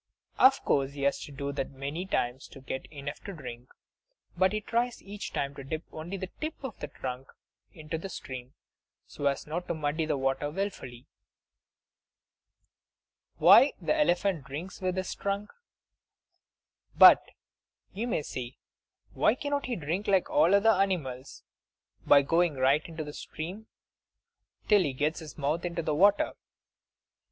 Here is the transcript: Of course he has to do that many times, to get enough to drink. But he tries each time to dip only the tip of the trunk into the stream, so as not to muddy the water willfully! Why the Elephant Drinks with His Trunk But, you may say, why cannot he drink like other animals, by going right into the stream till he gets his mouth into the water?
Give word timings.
Of 0.39 0.65
course 0.65 0.93
he 0.93 1.03
has 1.03 1.19
to 1.25 1.31
do 1.31 1.51
that 1.51 1.69
many 1.69 2.07
times, 2.07 2.47
to 2.47 2.59
get 2.59 2.87
enough 2.87 3.19
to 3.19 3.33
drink. 3.33 3.69
But 4.35 4.51
he 4.51 4.59
tries 4.59 4.99
each 5.03 5.31
time 5.31 5.53
to 5.53 5.63
dip 5.63 5.83
only 5.91 6.17
the 6.17 6.31
tip 6.41 6.55
of 6.63 6.79
the 6.79 6.87
trunk 6.87 7.27
into 7.71 7.99
the 7.99 8.09
stream, 8.09 8.55
so 9.05 9.27
as 9.27 9.45
not 9.45 9.67
to 9.67 9.75
muddy 9.75 10.07
the 10.07 10.17
water 10.17 10.49
willfully! 10.49 11.05
Why 13.37 13.73
the 13.79 13.95
Elephant 13.95 14.43
Drinks 14.45 14.81
with 14.81 14.97
His 14.97 15.13
Trunk 15.13 15.51
But, 16.97 17.21
you 17.93 18.07
may 18.07 18.23
say, 18.23 18.57
why 19.13 19.35
cannot 19.35 19.67
he 19.67 19.75
drink 19.75 20.07
like 20.07 20.31
other 20.31 20.69
animals, 20.71 21.43
by 22.07 22.23
going 22.23 22.55
right 22.55 22.83
into 22.89 23.03
the 23.03 23.13
stream 23.13 23.67
till 24.67 24.81
he 24.81 24.93
gets 24.93 25.19
his 25.19 25.37
mouth 25.37 25.63
into 25.63 25.83
the 25.83 25.93
water? 25.93 26.33